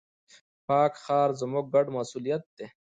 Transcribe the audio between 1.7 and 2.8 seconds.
ګډ مسؤليت دی.